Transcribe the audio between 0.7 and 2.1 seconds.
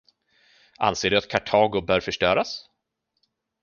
Anser du att Kartago bör